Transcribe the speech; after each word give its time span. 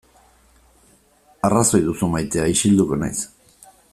Arrazoi 1.49 1.81
duzu 1.89 2.11
maitea, 2.15 2.49
isilduko 2.55 3.01
naiz. 3.03 3.17